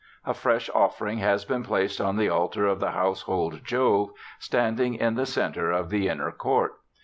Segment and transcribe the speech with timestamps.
[0.25, 5.13] A fresh offering has been placed on the altar of the household Jove, standing in
[5.13, 6.73] the centre of the inner court.